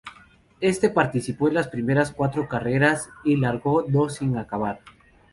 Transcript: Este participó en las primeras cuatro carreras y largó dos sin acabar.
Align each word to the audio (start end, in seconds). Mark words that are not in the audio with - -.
Este 0.61 0.89
participó 0.89 1.47
en 1.47 1.53
las 1.53 1.67
primeras 1.67 2.11
cuatro 2.11 2.47
carreras 2.47 3.11
y 3.23 3.35
largó 3.37 3.83
dos 3.83 4.15
sin 4.15 4.35
acabar. 4.35 4.79